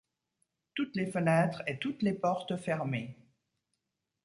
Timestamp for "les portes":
2.01-2.57